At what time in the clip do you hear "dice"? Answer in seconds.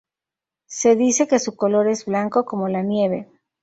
0.95-1.27